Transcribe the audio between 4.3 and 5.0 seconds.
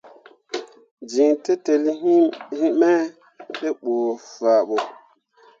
fah ɓo.